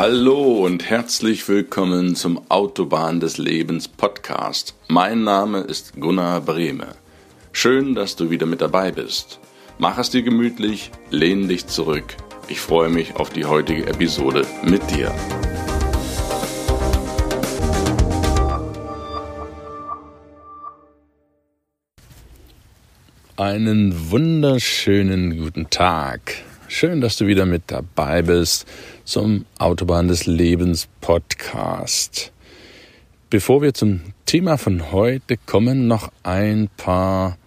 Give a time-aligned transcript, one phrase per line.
[0.00, 4.76] Hallo und herzlich willkommen zum Autobahn des Lebens Podcast.
[4.86, 6.94] Mein Name ist Gunnar Brehme.
[7.50, 9.40] Schön, dass du wieder mit dabei bist.
[9.78, 12.04] Mach es dir gemütlich, lehn dich zurück.
[12.46, 15.12] Ich freue mich auf die heutige Episode mit dir.
[23.36, 26.36] Einen wunderschönen guten Tag.
[26.68, 28.66] Schön, dass du wieder mit dabei bist
[29.08, 32.30] zum Autobahn des Lebens Podcast.
[33.30, 37.38] Bevor wir zum Thema von heute kommen, noch ein paar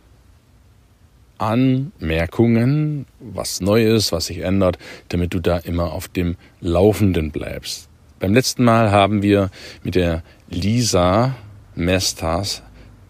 [1.38, 4.80] Anmerkungen, was neu ist, was sich ändert,
[5.10, 7.90] damit du da immer auf dem Laufenden bleibst.
[8.20, 9.52] Beim letzten Mal haben wir
[9.84, 11.36] mit der Lisa
[11.76, 12.64] Mestas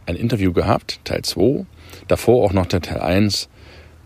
[0.05, 1.65] ein Interview gehabt, Teil 2.
[2.09, 3.47] Davor auch noch der Teil 1.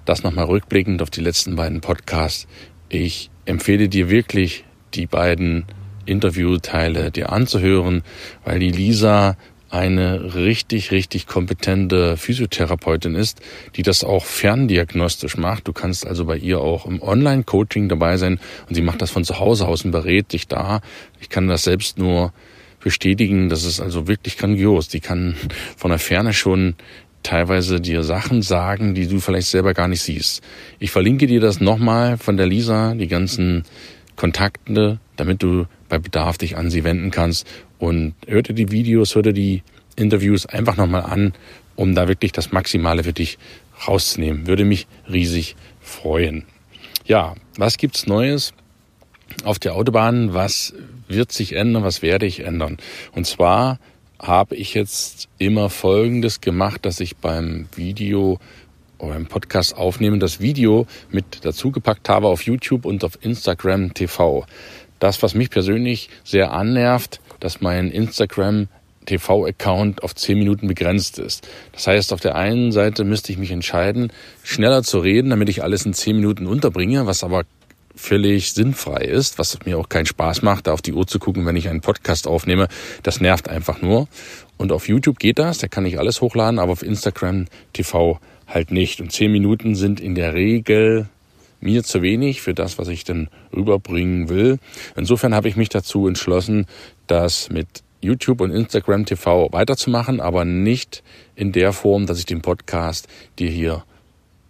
[0.05, 2.46] Das nochmal rückblickend auf die letzten beiden Podcasts.
[2.90, 5.65] Ich empfehle dir wirklich, die beiden
[6.05, 8.04] Interviewteile dir anzuhören,
[8.43, 9.37] weil die Lisa
[9.70, 13.41] eine richtig, richtig kompetente Physiotherapeutin ist,
[13.76, 15.68] die das auch ferndiagnostisch macht.
[15.68, 19.26] Du kannst also bei ihr auch im Online-Coaching dabei sein und sie macht das von
[19.26, 20.82] zu Hause aus und berät dich da.
[21.20, 22.32] Ich kann das selbst nur
[22.80, 23.49] bestätigen.
[23.49, 24.87] Das ist also wirklich grandios.
[24.87, 25.35] Die kann
[25.76, 26.76] von der Ferne schon
[27.26, 30.41] teilweise dir Sachen sagen, die du vielleicht selber gar nicht siehst.
[30.79, 33.63] Ich verlinke dir das nochmal von der Lisa, die ganzen
[34.15, 37.48] Kontakte, damit du bei Bedarf dich an sie wenden kannst.
[37.79, 39.63] Und hör dir die Videos, hör dir die
[39.96, 41.34] Interviews einfach nochmal an,
[41.76, 43.37] um da wirklich das Maximale für dich
[43.87, 44.48] rauszunehmen.
[44.48, 46.46] Würde mich riesig freuen.
[47.05, 48.53] Ja, was gibt's Neues
[49.43, 50.34] auf der Autobahn?
[50.34, 50.73] Was
[51.07, 51.84] wird sich ändern?
[51.84, 52.77] Was werde ich ändern?
[53.13, 53.79] Und zwar
[54.20, 58.40] habe ich jetzt immer Folgendes gemacht, dass ich beim Video
[58.98, 64.46] oder beim Podcast aufnehmen das Video mit dazugepackt habe auf YouTube und auf Instagram TV.
[65.00, 68.68] Das, was mich persönlich sehr annervt, dass mein Instagram
[69.06, 71.48] TV-Account auf 10 Minuten begrenzt ist.
[71.74, 74.12] Das heißt, auf der einen Seite müsste ich mich entscheiden,
[74.44, 77.44] schneller zu reden, damit ich alles in 10 Minuten unterbringe, was aber
[77.95, 81.45] völlig sinnfrei ist, was mir auch keinen Spaß macht, da auf die Uhr zu gucken,
[81.45, 82.67] wenn ich einen Podcast aufnehme.
[83.03, 84.07] Das nervt einfach nur.
[84.57, 88.72] Und auf YouTube geht das, da kann ich alles hochladen, aber auf Instagram TV halt
[88.72, 89.01] nicht.
[89.01, 91.07] Und zehn Minuten sind in der Regel
[91.59, 94.59] mir zu wenig für das, was ich denn rüberbringen will.
[94.95, 96.67] Insofern habe ich mich dazu entschlossen,
[97.07, 97.67] das mit
[98.01, 101.03] YouTube und Instagram TV weiterzumachen, aber nicht
[101.35, 103.07] in der Form, dass ich den Podcast
[103.39, 103.83] dir hier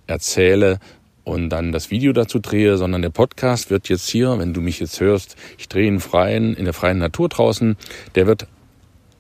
[0.07, 0.79] erzähle,
[1.25, 4.80] und dann das Video dazu drehe, sondern der Podcast wird jetzt hier, wenn du mich
[4.80, 7.75] jetzt hörst, ich drehe ihn freien, in der freien Natur draußen,
[8.13, 8.47] der wird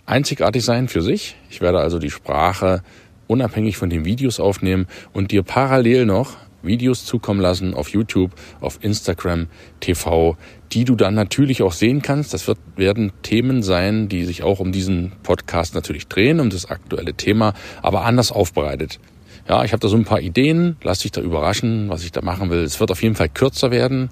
[0.05, 1.35] einzigartig sein für sich.
[1.49, 2.83] Ich werde also die Sprache
[3.27, 8.79] unabhängig von den Videos aufnehmen und dir parallel noch Videos zukommen lassen auf YouTube, auf
[8.81, 9.47] Instagram,
[9.79, 10.37] TV,
[10.71, 12.33] die du dann natürlich auch sehen kannst.
[12.33, 16.65] Das wird, werden Themen sein, die sich auch um diesen Podcast natürlich drehen, um das
[16.65, 18.99] aktuelle Thema, aber anders aufbereitet.
[19.47, 22.21] Ja, ich habe da so ein paar Ideen, lass dich da überraschen, was ich da
[22.21, 22.63] machen will.
[22.63, 24.09] Es wird auf jeden Fall kürzer werden,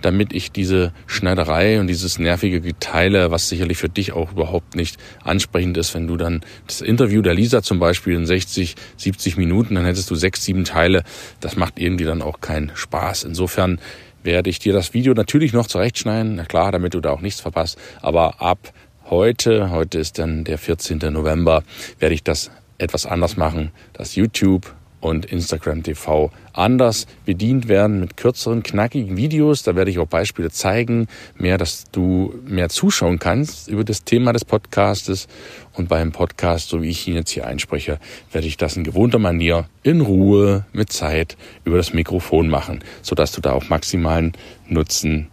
[0.00, 4.96] damit ich diese Schneiderei und dieses nervige Geteile, was sicherlich für dich auch überhaupt nicht
[5.22, 9.74] ansprechend ist, wenn du dann das Interview der Lisa zum Beispiel in 60, 70 Minuten,
[9.74, 11.04] dann hättest du sechs, sieben Teile.
[11.40, 13.24] Das macht irgendwie dann auch keinen Spaß.
[13.24, 13.80] Insofern
[14.22, 17.40] werde ich dir das Video natürlich noch zurechtschneiden, na klar, damit du da auch nichts
[17.40, 17.78] verpasst.
[18.00, 18.72] Aber ab
[19.10, 20.98] heute, heute ist dann der 14.
[21.12, 21.64] November,
[21.98, 28.16] werde ich das etwas anders machen, dass YouTube und Instagram TV anders bedient werden mit
[28.16, 29.62] kürzeren, knackigen Videos.
[29.62, 34.32] Da werde ich auch Beispiele zeigen, mehr, dass du mehr zuschauen kannst über das Thema
[34.32, 35.26] des Podcastes.
[35.72, 37.98] Und beim Podcast, so wie ich ihn jetzt hier einspreche,
[38.30, 43.32] werde ich das in gewohnter Manier in Ruhe mit Zeit über das Mikrofon machen, sodass
[43.32, 44.32] du da auch maximalen
[44.68, 45.28] Nutzen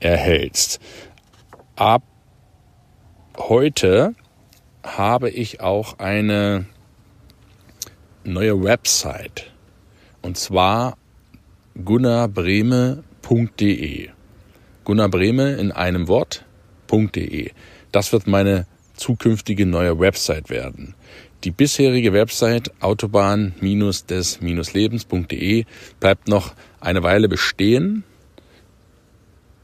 [0.00, 0.80] erhältst.
[1.74, 2.02] Ab
[3.36, 4.14] heute
[4.84, 6.66] habe ich auch eine
[8.28, 9.50] neue Website.
[10.22, 10.96] Und zwar
[11.84, 14.10] gunnarbreme.de.
[14.84, 17.50] Gunnar Breme in einem Wort.de.
[17.92, 18.66] Das wird meine
[18.96, 20.94] zukünftige neue Website werden.
[21.44, 25.64] Die bisherige Website autobahn-des-lebens.de
[26.00, 28.02] bleibt noch eine Weile bestehen.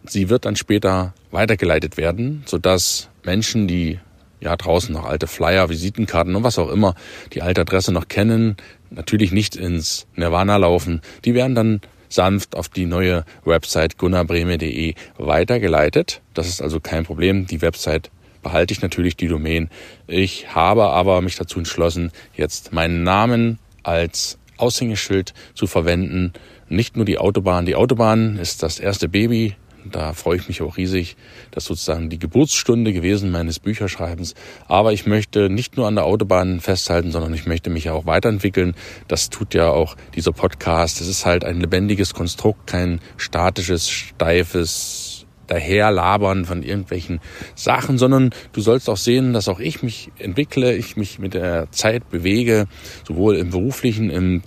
[0.04, 3.98] Sie wird dann später weitergeleitet werden, sodass Menschen, die
[4.44, 6.94] ja draußen noch alte Flyer, Visitenkarten und was auch immer,
[7.32, 8.56] die alte Adresse noch kennen,
[8.90, 11.00] natürlich nicht ins Nirvana laufen.
[11.24, 16.20] Die werden dann sanft auf die neue Website gunnarbreme.de weitergeleitet.
[16.34, 17.46] Das ist also kein Problem.
[17.46, 18.10] Die Website
[18.42, 19.70] behalte ich natürlich die Domain.
[20.06, 26.32] Ich habe aber mich dazu entschlossen, jetzt meinen Namen als Aushängeschild zu verwenden.
[26.68, 27.66] Nicht nur die Autobahn.
[27.66, 29.56] Die Autobahn ist das erste Baby
[29.90, 31.16] Da freue ich mich auch riesig.
[31.50, 34.34] Das ist sozusagen die Geburtsstunde gewesen meines Bücherschreibens.
[34.66, 38.06] Aber ich möchte nicht nur an der Autobahn festhalten, sondern ich möchte mich ja auch
[38.06, 38.74] weiterentwickeln.
[39.08, 41.00] Das tut ja auch dieser Podcast.
[41.00, 47.20] Es ist halt ein lebendiges Konstrukt, kein statisches, steifes, daherlabern von irgendwelchen
[47.54, 51.70] Sachen, sondern du sollst auch sehen, dass auch ich mich entwickle, ich mich mit der
[51.70, 52.66] Zeit bewege,
[53.06, 54.42] sowohl im beruflichen, im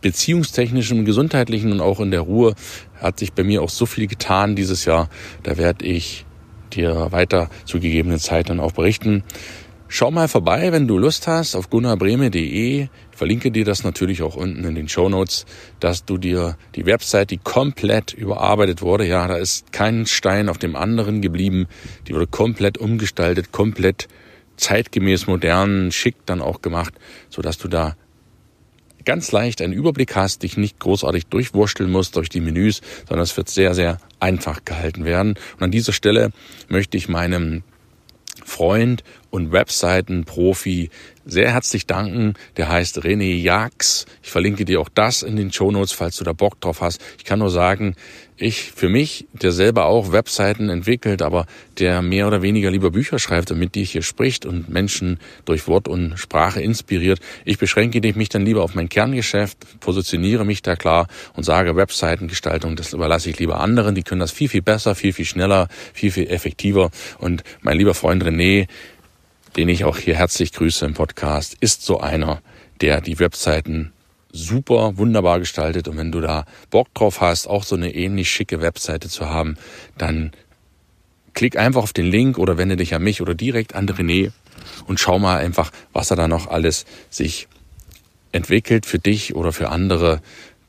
[0.00, 2.54] beziehungstechnischen, im gesundheitlichen und auch in der Ruhe
[3.04, 5.08] hat sich bei mir auch so viel getan dieses Jahr.
[5.42, 6.26] Da werde ich
[6.72, 9.22] dir weiter zu gegebenen Zeit dann auch berichten.
[9.86, 12.82] Schau mal vorbei, wenn du Lust hast, auf gunnarbreme.de.
[12.82, 15.46] Ich verlinke dir das natürlich auch unten in den Show Notes,
[15.78, 20.58] dass du dir die Website, die komplett überarbeitet wurde, ja, da ist kein Stein auf
[20.58, 21.68] dem anderen geblieben.
[22.08, 24.08] Die wurde komplett umgestaltet, komplett
[24.56, 26.94] zeitgemäß, modern, schick dann auch gemacht,
[27.28, 27.94] so dass du da
[29.04, 33.36] ganz leicht einen Überblick hast, dich nicht großartig durchwursteln musst durch die Menüs, sondern es
[33.36, 35.34] wird sehr, sehr einfach gehalten werden.
[35.56, 36.30] Und an dieser Stelle
[36.68, 37.62] möchte ich meinem
[38.44, 39.04] Freund
[39.34, 40.90] und Webseitenprofi
[41.24, 42.34] sehr herzlich danken.
[42.56, 44.06] Der heißt René Jax.
[44.22, 47.00] Ich verlinke dir auch das in den Show Notes, falls du da Bock drauf hast.
[47.18, 47.96] Ich kann nur sagen,
[48.36, 51.46] ich für mich, der selber auch Webseiten entwickelt, aber
[51.78, 55.68] der mehr oder weniger lieber Bücher schreibt und mit dir hier spricht und Menschen durch
[55.68, 57.20] Wort und Sprache inspiriert.
[57.44, 62.74] Ich beschränke mich dann lieber auf mein Kerngeschäft, positioniere mich da klar und sage Webseitengestaltung,
[62.74, 63.94] das überlasse ich lieber anderen.
[63.94, 66.90] Die können das viel, viel besser, viel, viel schneller, viel, viel effektiver.
[67.18, 68.66] Und mein lieber Freund René,
[69.56, 72.42] den ich auch hier herzlich grüße im Podcast, ist so einer,
[72.80, 73.92] der die Webseiten
[74.32, 78.60] super wunderbar gestaltet und wenn du da Bock drauf hast, auch so eine ähnlich schicke
[78.60, 79.56] Webseite zu haben,
[79.96, 80.32] dann
[81.34, 84.32] klick einfach auf den Link oder wende dich an mich oder direkt an René
[84.86, 87.48] und schau mal einfach, was er da noch alles sich
[88.32, 90.20] entwickelt für dich oder für andere.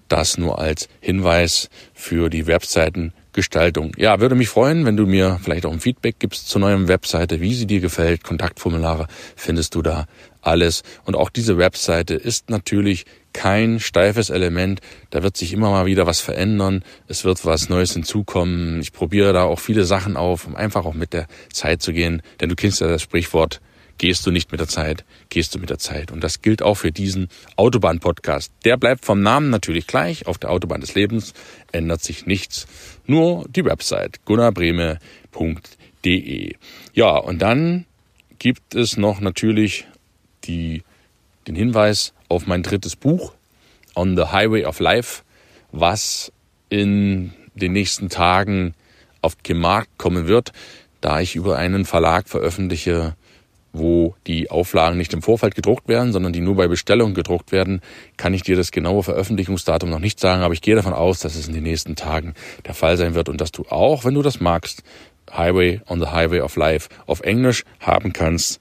[0.08, 3.92] Das nur als Hinweis für die Webseiten Gestaltung.
[3.98, 7.42] Ja, würde mich freuen, wenn du mir vielleicht auch ein Feedback gibst zur neuen Webseite,
[7.42, 8.24] wie sie dir gefällt.
[8.24, 10.06] Kontaktformulare findest du da
[10.42, 10.84] alles.
[11.04, 14.80] Und auch diese Webseite ist natürlich kein steifes Element.
[15.10, 16.84] Da wird sich immer mal wieder was verändern.
[17.08, 18.80] Es wird was Neues hinzukommen.
[18.80, 22.22] Ich probiere da auch viele Sachen auf, um einfach auch mit der Zeit zu gehen.
[22.40, 23.60] Denn du kennst ja das Sprichwort,
[23.98, 26.12] Gehst du nicht mit der Zeit, gehst du mit der Zeit.
[26.12, 28.52] Und das gilt auch für diesen Autobahn-Podcast.
[28.66, 30.28] Der bleibt vom Namen natürlich gleich.
[30.28, 31.34] Auf der Autobahn des Lebens
[31.72, 32.68] ändert sich nichts.
[33.06, 35.00] Nur die Website gunnarbreme.de.
[36.94, 37.86] Ja, und dann
[38.38, 39.88] gibt es noch natürlich
[40.44, 40.84] die,
[41.48, 43.34] den Hinweis auf mein drittes Buch,
[43.96, 45.24] On the Highway of Life,
[45.72, 46.32] was
[46.70, 48.74] in den nächsten Tagen
[49.22, 50.52] auf den Markt kommen wird,
[51.02, 53.16] da ich über einen Verlag veröffentliche,
[53.78, 57.82] wo die Auflagen nicht im Vorfeld gedruckt werden, sondern die nur bei Bestellung gedruckt werden,
[58.18, 61.36] kann ich dir das genaue Veröffentlichungsdatum noch nicht sagen, aber ich gehe davon aus, dass
[61.36, 62.34] es in den nächsten Tagen
[62.66, 64.84] der Fall sein wird und dass du auch, wenn du das magst,
[65.32, 68.60] Highway on the Highway of Life auf Englisch haben kannst.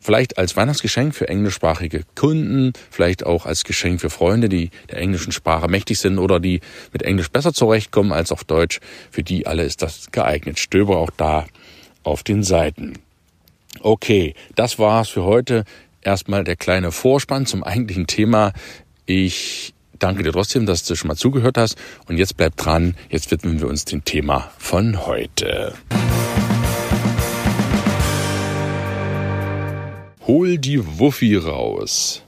[0.00, 5.30] Vielleicht als Weihnachtsgeschenk für englischsprachige Kunden, vielleicht auch als Geschenk für Freunde, die der englischen
[5.30, 6.60] Sprache mächtig sind oder die
[6.92, 8.80] mit Englisch besser zurechtkommen als auf Deutsch.
[9.12, 10.58] Für die alle ist das geeignet.
[10.58, 11.46] Stöber auch da
[12.02, 12.94] auf den Seiten.
[13.80, 15.64] Okay, das war's für heute.
[16.02, 18.52] Erstmal der kleine Vorspann zum eigentlichen Thema.
[19.06, 21.76] Ich danke dir trotzdem, dass du schon mal zugehört hast.
[22.06, 22.96] Und jetzt bleib dran.
[23.08, 25.74] Jetzt widmen wir uns dem Thema von heute.
[30.26, 32.22] Hol die Wuffi raus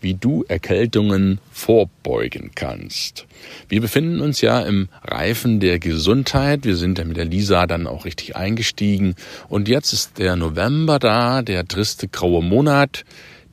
[0.00, 3.26] wie du Erkältungen vorbeugen kannst.
[3.68, 6.64] Wir befinden uns ja im Reifen der Gesundheit.
[6.64, 9.14] Wir sind ja mit der Lisa dann auch richtig eingestiegen.
[9.48, 13.04] Und jetzt ist der November da, der triste graue Monat,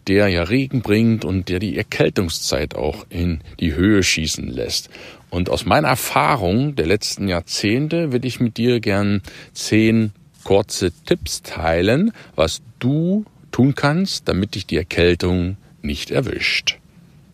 [0.07, 4.89] der ja Regen bringt und der die Erkältungszeit auch in die Höhe schießen lässt.
[5.29, 9.21] Und aus meiner Erfahrung der letzten Jahrzehnte will ich mit dir gern
[9.53, 10.13] zehn
[10.43, 16.77] kurze Tipps teilen, was du tun kannst, damit dich die Erkältung nicht erwischt.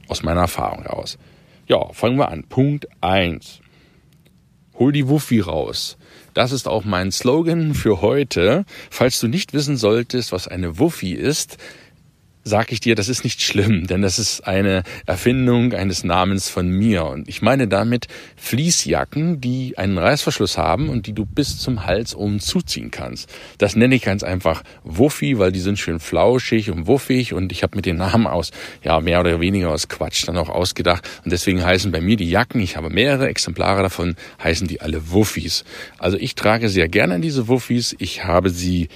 [0.08, 1.18] Aus meiner Erfahrung heraus.
[1.68, 2.44] Ja, fangen wir an.
[2.44, 3.60] Punkt eins:
[4.80, 5.98] Hol die Wuffi raus.
[6.34, 8.66] Das ist auch mein Slogan für heute.
[8.90, 11.58] Falls du nicht wissen solltest, was eine Wuffi ist,
[12.44, 16.68] sag ich dir, das ist nicht schlimm, denn das ist eine Erfindung eines Namens von
[16.68, 17.06] mir.
[17.06, 22.16] Und ich meine damit Fließjacken, die einen Reißverschluss haben und die du bis zum Hals
[22.16, 23.30] oben zuziehen kannst.
[23.58, 27.64] Das nenne ich ganz einfach Wuffi, weil die sind schön flauschig und wuffig und ich
[27.64, 28.52] habe mit den Namen aus,
[28.84, 31.08] ja, mehr oder weniger aus Quatsch dann auch ausgedacht.
[31.24, 35.12] Und deswegen heißen bei mir die Jacken, ich habe mehrere Exemplare davon, heißen die alle
[35.12, 35.64] Wuffis.
[35.98, 37.96] Also ich trage sehr gerne diese Wuffis.
[38.00, 38.90] Ich habe sie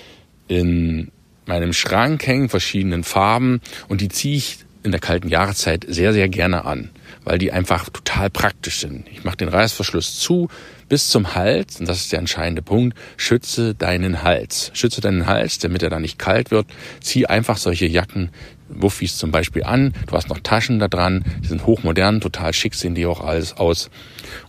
[0.47, 1.11] in
[1.47, 6.29] meinem Schrank hängen, verschiedenen Farben und die ziehe ich in der kalten Jahreszeit sehr, sehr
[6.29, 6.89] gerne an,
[7.23, 9.05] weil die einfach total praktisch sind.
[9.11, 10.47] Ich mache den Reißverschluss zu
[10.87, 14.71] bis zum Hals, und das ist der entscheidende Punkt, schütze deinen Hals.
[14.73, 16.67] Schütze deinen Hals, damit er da nicht kalt wird.
[17.01, 18.29] Zieh einfach solche Jacken,
[18.69, 19.93] Wuffis zum Beispiel an.
[20.07, 23.57] Du hast noch Taschen da dran, die sind hochmodern, total schick sehen die auch alles
[23.57, 23.89] aus.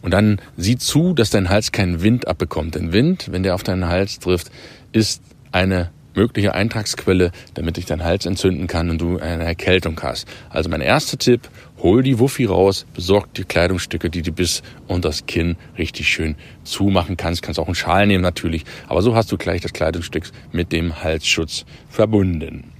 [0.02, 2.76] Und dann sieh zu, dass dein Hals keinen Wind abbekommt.
[2.76, 4.50] Denn Wind, wenn der auf deinen Hals trifft,
[4.92, 10.26] ist eine mögliche Eintragsquelle, damit dich dein Hals entzünden kann und du eine Erkältung hast.
[10.50, 11.48] Also mein erster Tipp,
[11.80, 16.34] hol die Wuffi raus, besorg die Kleidungsstücke, die du bis unter das Kinn richtig schön
[16.64, 17.42] zumachen kannst.
[17.42, 21.02] Kannst auch einen Schal nehmen natürlich, aber so hast du gleich das Kleidungsstück mit dem
[21.02, 22.72] Halsschutz verbunden.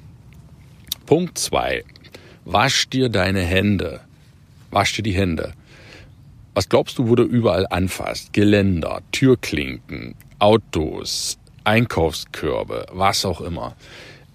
[1.06, 1.84] Punkt zwei:
[2.44, 4.00] Wasch dir deine Hände.
[4.72, 5.52] Wasch dir die Hände.
[6.54, 8.32] Was glaubst du, wo du überall anfasst?
[8.32, 13.76] Geländer, Türklinken, Autos, Einkaufskörbe, was auch immer.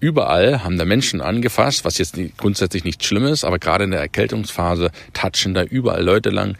[0.00, 4.90] Überall haben da Menschen angefasst, was jetzt grundsätzlich nichts Schlimmes, aber gerade in der Erkältungsphase
[5.14, 6.56] touchen da überall Leute lang,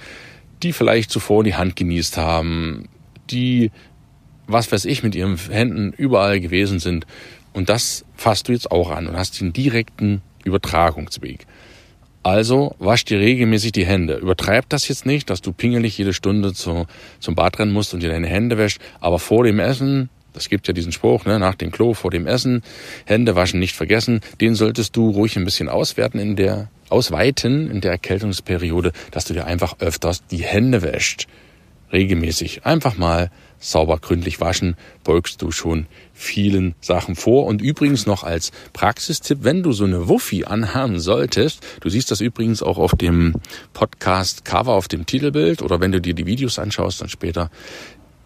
[0.63, 2.89] die vielleicht zuvor die Hand genießt haben,
[3.31, 3.71] die,
[4.47, 7.07] was weiß ich, mit ihren Händen überall gewesen sind.
[7.53, 11.47] Und das fasst du jetzt auch an und hast den direkten Übertragungsweg.
[12.23, 14.17] Also wasch dir regelmäßig die Hände.
[14.17, 16.87] Übertreib das jetzt nicht, dass du pingelig jede Stunde zu,
[17.21, 20.69] zum Bad rennen musst und dir deine Hände wäscht, aber vor dem Essen das gibt
[20.69, 22.63] ja diesen Spruch, ne, nach dem Klo, vor dem Essen,
[23.07, 24.21] Hände waschen nicht vergessen.
[24.41, 29.33] Den solltest du ruhig ein bisschen auswerten in der, ausweiten in der Erkältungsperiode, dass du
[29.33, 31.27] dir einfach öfters die Hände wäscht.
[31.93, 32.67] Regelmäßig.
[32.67, 33.31] Einfach mal
[33.65, 37.47] sauber gründlich waschen, beugst du schon vielen Sachen vor.
[37.47, 42.21] Und übrigens noch als Praxistipp, wenn du so eine Wuffi anhaben solltest, du siehst das
[42.21, 43.35] übrigens auch auf dem
[43.73, 47.51] Podcast Cover, auf dem Titelbild oder wenn du dir die Videos anschaust, dann später,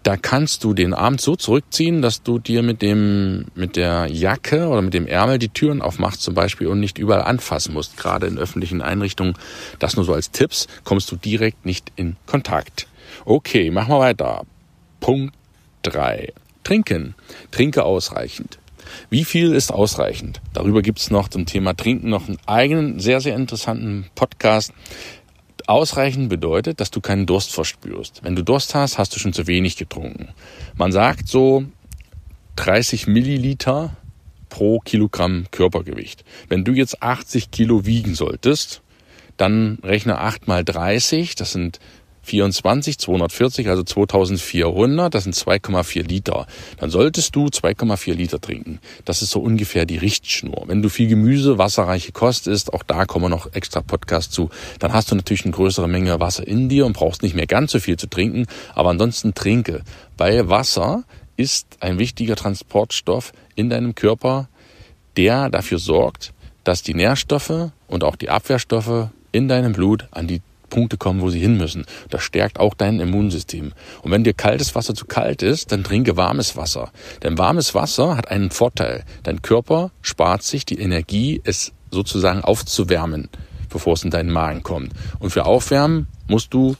[0.09, 4.69] da kannst du den Arm so zurückziehen, dass du dir mit dem, mit der Jacke
[4.69, 7.99] oder mit dem Ärmel die Türen aufmachst zum Beispiel und nicht überall anfassen musst.
[7.99, 9.35] Gerade in öffentlichen Einrichtungen,
[9.79, 12.87] das nur so als Tipps, kommst du direkt nicht in Kontakt.
[13.27, 14.47] Okay, machen wir weiter.
[14.99, 15.35] Punkt
[15.83, 16.33] drei:
[16.65, 17.15] Trinken.
[17.51, 18.59] Trinke ausreichend.
[19.11, 20.41] Wie viel ist ausreichend?
[20.55, 24.73] Darüber gibt's noch zum Thema Trinken noch einen eigenen, sehr, sehr interessanten Podcast.
[25.69, 28.21] Ausreichend bedeutet, dass du keinen Durst verspürst.
[28.25, 30.31] Wenn du Durst hast, hast du schon zu wenig getrunken.
[30.77, 31.65] Man sagt so
[32.57, 33.95] 30 Milliliter
[34.49, 36.25] pro Kilogramm Körpergewicht.
[36.49, 38.81] Wenn du jetzt 80 Kilo wiegen solltest,
[39.37, 41.81] dann rechne 8 mal 30, das sind
[42.29, 46.47] 24, 240, also 2400, das sind 2,4 Liter.
[46.77, 48.81] Dann solltest du 2,4 Liter trinken.
[49.05, 50.65] Das ist so ungefähr die Richtschnur.
[50.67, 54.93] Wenn du viel Gemüse, wasserreiche Kost isst, auch da kommen noch extra Podcasts zu, dann
[54.93, 57.81] hast du natürlich eine größere Menge Wasser in dir und brauchst nicht mehr ganz so
[57.81, 58.47] viel zu trinken.
[58.75, 59.83] Aber ansonsten trinke.
[60.17, 61.05] Weil Wasser
[61.37, 64.49] ist ein wichtiger Transportstoff in deinem Körper,
[65.17, 66.33] der dafür sorgt,
[66.65, 71.31] dass die Nährstoffe und auch die Abwehrstoffe in deinem Blut an die Punkte kommen, wo
[71.31, 71.85] sie hin müssen.
[72.11, 73.73] Das stärkt auch dein Immunsystem.
[74.03, 76.91] Und wenn dir kaltes Wasser zu kalt ist, dann trinke warmes Wasser.
[77.23, 79.05] Denn warmes Wasser hat einen Vorteil.
[79.23, 83.29] Dein Körper spart sich die Energie, es sozusagen aufzuwärmen,
[83.69, 84.93] bevor es in deinen Magen kommt.
[85.19, 86.77] Und für Aufwärmen musst du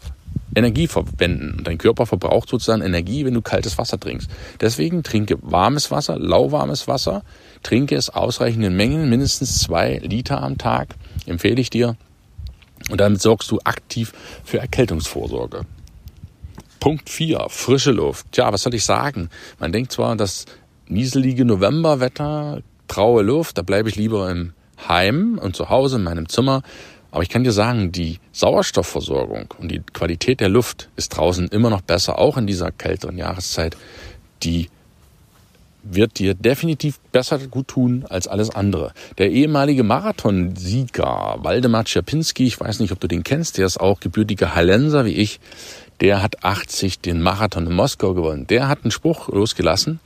[0.55, 1.57] Energie verwenden.
[1.59, 4.31] Und dein Körper verbraucht sozusagen Energie, wenn du kaltes Wasser trinkst.
[4.61, 7.23] Deswegen trinke warmes Wasser, lauwarmes Wasser.
[7.63, 10.95] Trinke es ausreichenden Mengen, mindestens zwei Liter am Tag,
[11.27, 11.97] empfehle ich dir.
[12.89, 14.13] Und damit sorgst du aktiv
[14.45, 15.63] für Erkältungsvorsorge.
[16.81, 18.27] Punkt 4, frische Luft.
[18.33, 19.31] Tja, was soll ich sagen?
[19.59, 20.47] Man denkt zwar, das
[20.87, 24.53] nieselige Novemberwetter, traue Luft, da bleibe ich lieber im
[24.89, 26.63] Heim und zu Hause in meinem Zimmer.
[27.11, 31.71] Aber ich kann dir sagen, die Sauerstoffversorgung und die Qualität der Luft ist draußen immer
[31.71, 33.77] noch besser, auch in dieser kälteren Jahreszeit.
[34.43, 34.69] Die
[35.83, 38.93] wird dir definitiv besser gut tun als alles andere.
[39.17, 44.01] Der ehemalige Marathonsieger Waldemar Czerpinski, ich weiß nicht, ob du den kennst, der ist auch
[44.01, 45.41] gebürtiger Hallenser wie ich,
[46.01, 48.47] der hat 80 den Marathon in Moskau gewonnen.
[48.47, 50.01] Der hat einen Spruch losgelassen,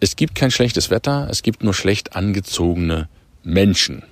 [0.00, 3.08] es gibt kein schlechtes Wetter, es gibt nur schlecht angezogene
[3.42, 4.02] Menschen.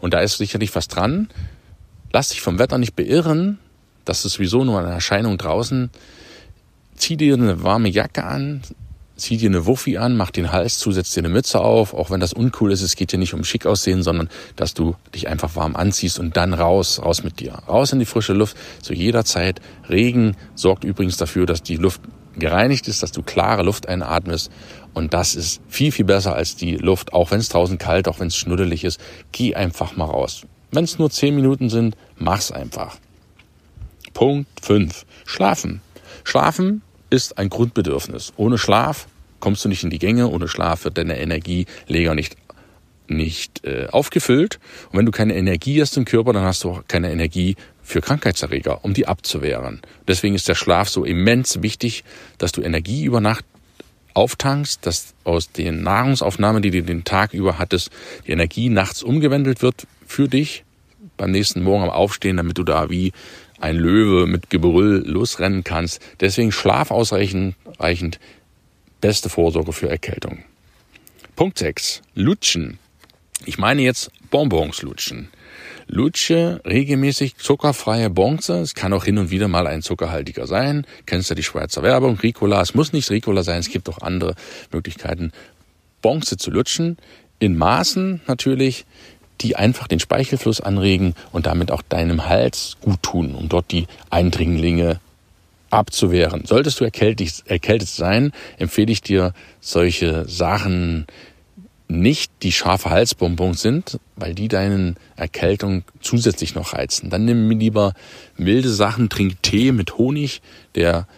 [0.00, 1.28] Und da ist sicherlich was dran.
[2.12, 3.58] Lass dich vom Wetter nicht beirren,
[4.04, 5.90] das ist sowieso nur eine Erscheinung draußen.
[6.96, 8.62] Zieh dir eine warme Jacke an,
[9.20, 12.10] zieh dir eine Wuffi an, mach den Hals zu, setz dir eine Mütze auf, auch
[12.10, 15.28] wenn das uncool ist, es geht dir nicht um schick aussehen, sondern dass du dich
[15.28, 17.52] einfach warm anziehst und dann raus, raus mit dir.
[17.68, 19.60] Raus in die frische Luft, zu jeder Zeit.
[19.88, 22.00] Regen sorgt übrigens dafür, dass die Luft
[22.38, 24.50] gereinigt ist, dass du klare Luft einatmest
[24.94, 28.20] und das ist viel, viel besser als die Luft, auch wenn es draußen kalt, auch
[28.20, 29.00] wenn es schnuddelig ist.
[29.32, 30.42] Geh einfach mal raus.
[30.72, 32.96] Wenn es nur zehn Minuten sind, mach's einfach.
[34.14, 35.04] Punkt 5.
[35.24, 35.80] Schlafen.
[36.24, 38.32] Schlafen ist ein Grundbedürfnis.
[38.36, 39.06] Ohne Schlaf
[39.40, 42.36] kommst du nicht in die Gänge, ohne Schlaf wird deine Energieleger nicht
[43.10, 44.60] nicht äh, aufgefüllt.
[44.92, 48.00] Und wenn du keine Energie hast im Körper, dann hast du auch keine Energie für
[48.00, 49.82] Krankheitserreger, um die abzuwehren.
[50.06, 52.04] Deswegen ist der Schlaf so immens wichtig,
[52.38, 53.44] dass du Energie über Nacht
[54.14, 57.90] auftankst, dass aus den Nahrungsaufnahmen, die du den Tag über hattest,
[58.26, 60.64] die Energie nachts umgewandelt wird für dich
[61.16, 63.12] beim nächsten Morgen am Aufstehen, damit du da wie
[63.60, 66.00] ein Löwe mit Gebrüll losrennen kannst.
[66.20, 68.18] Deswegen Schlaf ausreichend, reichend,
[69.00, 70.44] beste Vorsorge für Erkältung.
[71.36, 72.02] Punkt 6.
[72.14, 72.78] Lutschen.
[73.46, 75.28] Ich meine jetzt Bonbons lutschen.
[75.86, 78.60] Lutsche regelmäßig zuckerfreie Bonze.
[78.60, 80.86] Es kann auch hin und wieder mal ein zuckerhaltiger sein.
[81.06, 82.16] Kennst du die Schweizer Werbung?
[82.18, 82.60] Ricola.
[82.60, 83.58] Es muss nicht Ricola sein.
[83.58, 84.34] Es gibt auch andere
[84.70, 85.32] Möglichkeiten,
[86.02, 86.96] Bonze zu lutschen.
[87.38, 88.84] In Maßen natürlich,
[89.40, 93.86] die einfach den Speichelfluss anregen und damit auch deinem Hals gut tun, um dort die
[94.10, 95.00] Eindringlinge
[95.70, 96.44] abzuwehren.
[96.44, 101.06] Solltest du erkältet, erkältet sein, empfehle ich dir solche Sachen
[101.88, 107.10] nicht die scharfe Halsbonbons sind, weil die deinen Erkältung zusätzlich noch reizen.
[107.10, 107.94] Dann nimm mir lieber
[108.36, 110.40] milde Sachen, trink Tee mit Honig,
[110.76, 111.08] der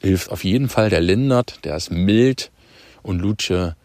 [0.00, 2.50] hilft auf jeden Fall, der lindert, der ist mild
[3.02, 3.76] und lutsche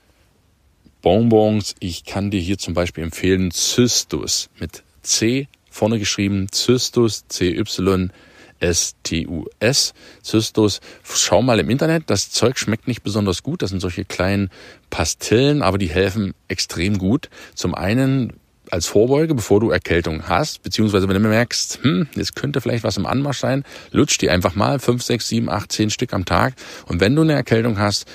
[1.02, 1.76] Bonbons.
[1.80, 8.12] Ich kann dir hier zum Beispiel empfehlen Cystus mit C vorne geschrieben, Cystus, C-Y,
[8.60, 10.80] S-T-U-S, Cystus.
[11.04, 13.62] Schau mal im Internet, das Zeug schmeckt nicht besonders gut.
[13.62, 14.50] Das sind solche kleinen
[14.90, 17.30] Pastillen, aber die helfen extrem gut.
[17.56, 18.34] Zum einen
[18.72, 22.98] als Vorbeuge, bevor du Erkältung hast, beziehungsweise wenn du merkst, hm, jetzt könnte vielleicht was
[22.98, 26.54] im Anmarsch sein, lutsch die einfach mal fünf, sechs, sieben, acht, zehn Stück am Tag.
[26.86, 28.06] Und wenn du eine Erkältung hast,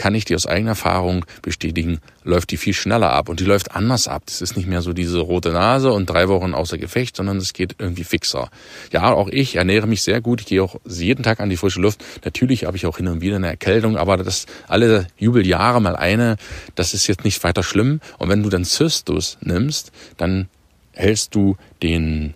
[0.00, 3.76] kann ich dir aus eigener Erfahrung bestätigen, läuft die viel schneller ab und die läuft
[3.76, 4.22] anders ab.
[4.24, 7.52] Das ist nicht mehr so diese rote Nase und drei Wochen außer Gefecht, sondern es
[7.52, 8.48] geht irgendwie fixer.
[8.92, 10.40] Ja, auch ich ernähre mich sehr gut.
[10.40, 12.02] Ich gehe auch jeden Tag an die frische Luft.
[12.24, 16.36] Natürlich habe ich auch hin und wieder eine Erkältung, aber das alle Jubeljahre mal eine,
[16.76, 18.00] das ist jetzt nicht weiter schlimm.
[18.16, 20.48] Und wenn du dann Cystus nimmst, dann
[20.92, 22.32] hältst du den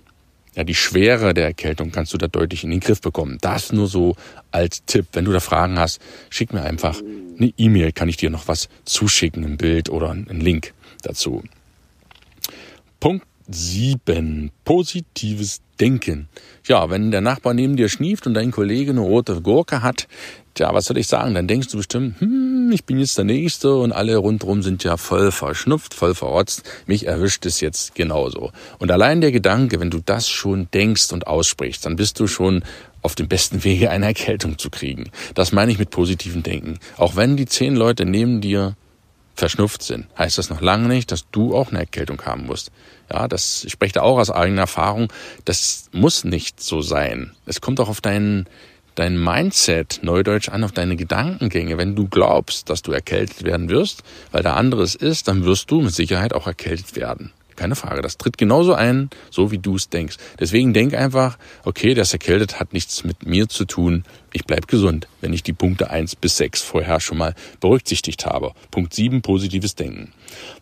[0.54, 3.38] ja, die Schwere der Erkältung kannst du da deutlich in den Griff bekommen.
[3.40, 4.16] Das nur so
[4.52, 5.06] als Tipp.
[5.12, 6.00] Wenn du da Fragen hast,
[6.30, 7.00] schick mir einfach
[7.38, 11.42] eine E-Mail, kann ich dir noch was zuschicken, ein Bild oder einen Link dazu.
[13.00, 14.50] Punkt 7.
[14.64, 16.28] Positives Denken.
[16.66, 20.06] Ja, wenn der Nachbar neben dir schnieft und dein Kollege eine rote Gurke hat,
[20.54, 21.34] Tja, was soll ich sagen?
[21.34, 24.96] Dann denkst du bestimmt, hm, ich bin jetzt der Nächste und alle rundherum sind ja
[24.96, 26.62] voll verschnupft, voll verrotzt.
[26.86, 28.52] Mich erwischt es jetzt genauso.
[28.78, 32.62] Und allein der Gedanke, wenn du das schon denkst und aussprichst, dann bist du schon
[33.04, 35.10] auf dem besten Wege, eine Erkältung zu kriegen.
[35.34, 36.78] Das meine ich mit positivem Denken.
[36.96, 38.76] Auch wenn die zehn Leute neben dir
[39.34, 42.72] verschnupft sind, heißt das noch lange nicht, dass du auch eine Erkältung haben musst.
[43.12, 45.12] Ja, das ich spreche da auch aus eigener Erfahrung.
[45.44, 47.32] Das muss nicht so sein.
[47.44, 48.48] Es kommt auch auf deinen
[48.94, 51.76] dein Mindset, neudeutsch an, auf deine Gedankengänge.
[51.76, 55.70] Wenn du glaubst, dass du erkältet werden wirst, weil der andere es ist, dann wirst
[55.70, 57.32] du mit Sicherheit auch erkältet werden.
[57.56, 58.02] Keine Frage.
[58.02, 60.16] Das tritt genauso ein, so wie du es denkst.
[60.38, 64.04] Deswegen denk einfach, okay, das erkältet hat nichts mit mir zu tun.
[64.32, 68.52] Ich bleib gesund, wenn ich die Punkte eins bis sechs vorher schon mal berücksichtigt habe.
[68.70, 70.12] Punkt sieben positives Denken.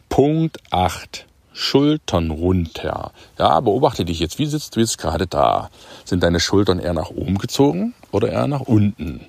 [0.08, 3.12] Punkt acht Schultern runter.
[3.38, 4.38] Ja, beobachte dich jetzt.
[4.38, 5.70] Wie sitzt du jetzt gerade da?
[6.04, 9.26] Sind deine Schultern eher nach oben gezogen oder eher nach unten?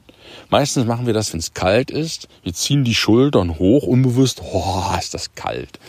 [0.49, 2.27] Meistens machen wir das, wenn es kalt ist.
[2.43, 4.41] Wir ziehen die Schultern hoch, unbewusst.
[4.41, 5.79] Oh, ist das kalt.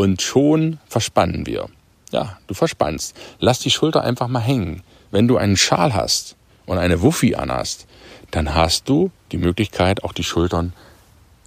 [0.00, 1.68] Und schon verspannen wir.
[2.10, 3.14] Ja, du verspannst.
[3.38, 4.82] Lass die Schulter einfach mal hängen.
[5.10, 7.86] Wenn du einen Schal hast und eine Wuffi anhast,
[8.30, 10.72] dann hast du die Möglichkeit, auch die Schultern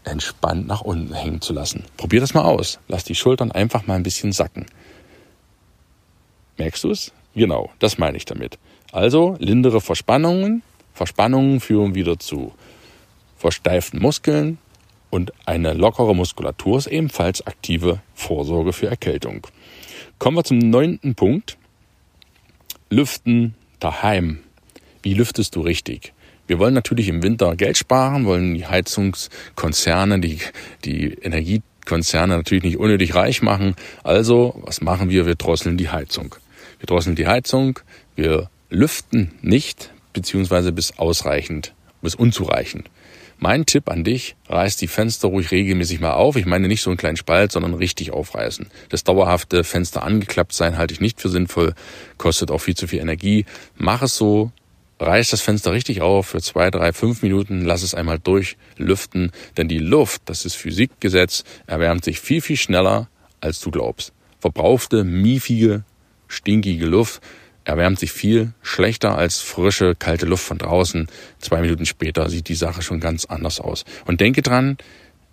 [0.03, 1.85] entspannt nach unten hängen zu lassen.
[1.97, 2.77] Probier das mal aus.
[2.87, 4.67] Lass die Schultern einfach mal ein bisschen sacken.
[6.59, 7.11] Merkst du es?
[7.33, 8.59] Genau, das meine ich damit.
[8.91, 10.61] Also lindere Verspannungen.
[10.93, 12.53] Verspannungen führen wieder zu
[13.35, 14.59] versteiften Muskeln
[15.13, 19.45] und eine lockere Muskulatur ist ebenfalls aktive Vorsorge für Erkältung.
[20.17, 21.55] Kommen wir zum neunten Punkt.
[22.89, 24.39] Lüften daheim.
[25.03, 26.13] Wie lüftest du richtig?
[26.47, 30.39] Wir wollen natürlich im Winter Geld sparen, wollen die Heizungskonzerne, die,
[30.83, 33.75] die Energiekonzerne natürlich nicht unnötig reich machen.
[34.03, 35.27] Also, was machen wir?
[35.27, 36.33] Wir drosseln die Heizung.
[36.79, 37.79] Wir drosseln die Heizung,
[38.15, 42.89] wir lüften nicht, beziehungsweise bis ausreichend, bis unzureichend.
[43.43, 46.37] Mein Tipp an dich, reiß die Fenster ruhig regelmäßig mal auf.
[46.37, 48.67] Ich meine nicht so einen kleinen Spalt, sondern richtig aufreißen.
[48.87, 51.73] Das dauerhafte Fenster angeklappt sein halte ich nicht für sinnvoll,
[52.17, 53.43] kostet auch viel zu viel Energie.
[53.75, 54.53] Mach es so,
[55.01, 59.67] reiß das Fenster richtig auf für zwei, drei, fünf Minuten, lass es einmal durchlüften, denn
[59.67, 63.09] die Luft, das ist Physikgesetz, erwärmt sich viel, viel schneller,
[63.41, 64.13] als du glaubst.
[64.39, 65.83] Verbrauchte, miefige,
[66.29, 67.21] stinkige Luft
[67.65, 71.07] erwärmt sich viel schlechter als frische, kalte Luft von draußen.
[71.39, 73.85] Zwei Minuten später sieht die Sache schon ganz anders aus.
[74.05, 74.77] Und denke dran,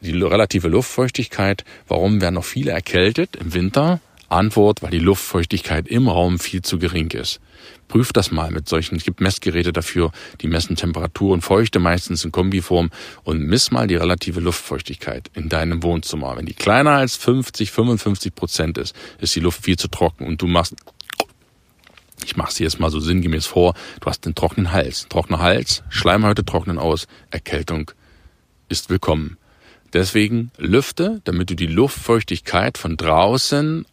[0.01, 1.65] die relative Luftfeuchtigkeit.
[1.89, 4.01] Warum werden noch viele erkältet im Winter?
[4.31, 7.41] Antwort, weil die Luftfeuchtigkeit im Raum viel zu gering ist.
[7.89, 12.25] Prüf das mal mit solchen, es gibt Messgeräte dafür, die messen Temperatur und Feuchte meistens
[12.25, 12.91] in Kombiform
[13.25, 16.37] und miss mal die relative Luftfeuchtigkeit in deinem Wohnzimmer.
[16.37, 20.41] Wenn die kleiner als 50, 55 Prozent ist, ist die Luft viel zu trocken und
[20.41, 20.77] du machst
[22.25, 25.07] ich mache es jetzt mal so sinngemäß vor, du hast einen trockenen Hals.
[25.09, 27.91] Trockener Hals, Schleimhäute trocknen aus, Erkältung
[28.69, 29.37] ist willkommen.
[29.93, 33.85] Deswegen lüfte, damit du die Luftfeuchtigkeit von draußen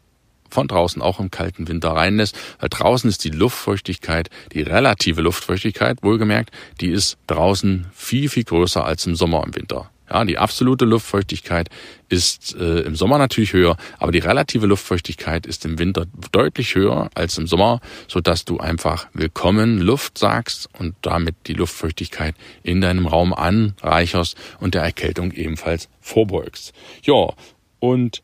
[0.50, 6.04] von draußen auch im kalten Winter reinlässt, weil draußen ist die Luftfeuchtigkeit, die relative Luftfeuchtigkeit,
[6.04, 9.90] wohlgemerkt, die ist draußen viel, viel größer als im Sommer im Winter.
[10.10, 11.70] Ja, die absolute Luftfeuchtigkeit
[12.08, 17.10] ist äh, im Sommer natürlich höher, aber die relative Luftfeuchtigkeit ist im Winter deutlich höher
[17.13, 22.80] als im Sommer, so dass du einfach willkommen Luft sagst und damit die Luftfeuchtigkeit in
[22.80, 26.74] deinem Raum anreicherst und der Erkältung ebenfalls vorbeugst.
[27.04, 27.34] Ja,
[27.80, 28.24] und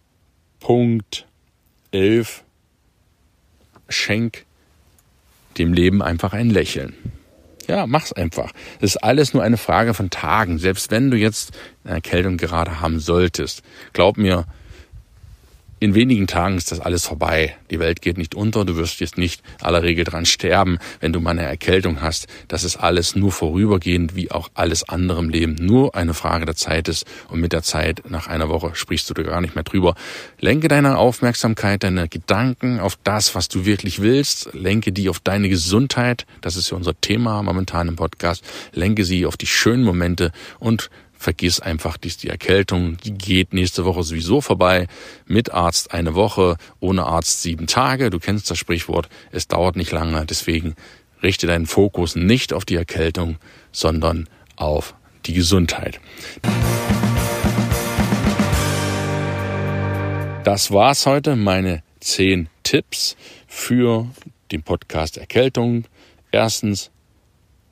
[0.62, 1.28] Punkt
[1.92, 2.44] 11
[3.90, 4.46] schenk
[5.58, 6.96] dem Leben einfach ein Lächeln.
[7.68, 8.52] Ja, mach's einfach.
[8.80, 10.58] Es ist alles nur eine Frage von Tagen.
[10.58, 14.46] Selbst wenn du jetzt eine Erkältung gerade haben solltest, glaub mir,
[15.84, 17.58] in wenigen Tagen ist das alles vorbei.
[17.70, 21.20] Die Welt geht nicht unter, du wirst jetzt nicht aller Regel dran sterben, wenn du
[21.20, 22.28] mal eine Erkältung hast.
[22.48, 25.56] Das ist alles nur vorübergehend, wie auch alles andere im Leben.
[25.60, 29.14] Nur eine Frage der Zeit ist und mit der Zeit, nach einer Woche, sprichst du
[29.14, 29.96] da gar nicht mehr drüber.
[30.40, 34.54] Lenke deine Aufmerksamkeit, deine Gedanken auf das, was du wirklich willst.
[34.54, 36.26] Lenke die auf deine Gesundheit.
[36.40, 38.42] Das ist ja unser Thema momentan im Podcast.
[38.72, 40.90] Lenke sie auf die schönen Momente und
[41.24, 44.88] vergiss einfach dies, die Erkältung, die geht nächste Woche sowieso vorbei.
[45.26, 48.10] Mit Arzt eine Woche, ohne Arzt sieben Tage.
[48.10, 50.26] Du kennst das Sprichwort, es dauert nicht lange.
[50.26, 50.76] Deswegen
[51.24, 53.38] richte deinen Fokus nicht auf die Erkältung,
[53.72, 54.94] sondern auf
[55.26, 56.00] die Gesundheit.
[60.44, 63.16] Das war's heute, meine zehn Tipps
[63.48, 64.08] für
[64.52, 65.86] den Podcast Erkältung.
[66.32, 66.92] Erstens,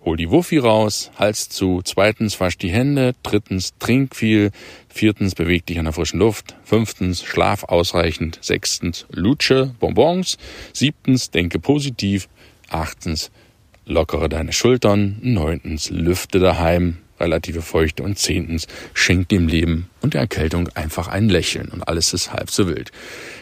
[0.04, 1.82] Hol die Wuffi raus, Hals zu.
[1.84, 3.14] Zweitens, wasch die Hände.
[3.22, 4.50] Drittens, trink viel.
[4.90, 6.56] Viertens, beweg dich an der frischen Luft.
[6.64, 8.40] Fünftens, schlaf ausreichend.
[8.42, 10.40] Sechstens, lutsche Bonbons.
[10.74, 12.30] Siebtens, denke positiv.
[12.70, 13.30] Achtens,
[13.86, 15.20] lockere deine Schultern.
[15.22, 16.98] Neuntens, lüfte daheim.
[17.20, 18.02] Relative Feuchte.
[18.02, 21.70] Und zehntens, schenk dem Leben und der Erkältung einfach ein Lächeln.
[21.70, 22.92] Und alles ist halb so wild.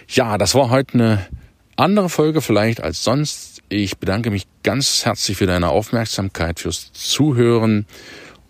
[0.09, 1.27] Ja, das war heute eine
[1.77, 7.85] andere Folge vielleicht als sonst ich bedanke mich ganz herzlich für deine Aufmerksamkeit, fürs Zuhören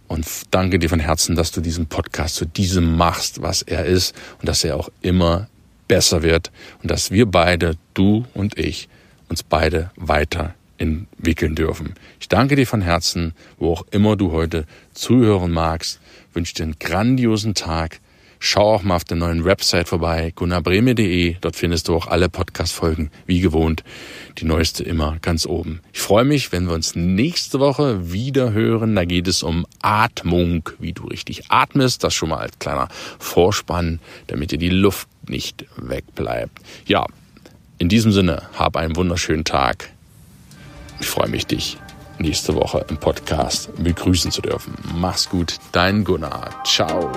[0.07, 4.15] und danke dir von Herzen, dass du diesen Podcast zu diesem machst, was er ist
[4.39, 5.47] und dass er auch immer
[5.87, 6.51] besser wird
[6.81, 8.87] und dass wir beide, du und ich,
[9.27, 11.95] uns beide weiter entwickeln dürfen.
[12.21, 15.99] Ich danke dir von Herzen, wo auch immer du heute zuhören magst,
[16.33, 17.99] wünsche dir einen grandiosen Tag
[18.41, 21.35] Schau auch mal auf der neuen Website vorbei, gunnarbreme.de.
[21.41, 23.83] Dort findest du auch alle Podcast-Folgen, wie gewohnt.
[24.37, 25.81] Die neueste immer ganz oben.
[25.91, 28.95] Ich freue mich, wenn wir uns nächste Woche wieder hören.
[28.95, 32.05] Da geht es um Atmung, wie du richtig atmest.
[32.05, 32.87] Das schon mal als kleiner
[33.19, 36.59] Vorspann, damit dir die Luft nicht wegbleibt.
[36.85, 37.05] Ja,
[37.77, 39.89] in diesem Sinne, hab einen wunderschönen Tag.
[41.01, 41.77] Ich freue mich, dich
[42.19, 44.73] nächste Woche im Podcast begrüßen zu dürfen.
[44.95, 46.63] Mach's gut, dein Gunnar.
[46.65, 47.11] Ciao.